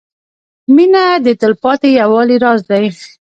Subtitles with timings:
[0.75, 2.85] •مینه د تلپاتې یووالي راز دی.